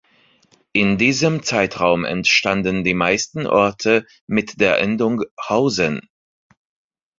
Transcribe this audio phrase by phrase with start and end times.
[0.73, 6.09] In diesem Zeitraum entstanden die meisten Orte mit der Endung „hausen“.